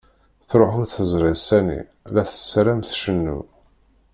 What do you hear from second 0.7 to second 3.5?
ur teẓri sani, la tessaram tcennu.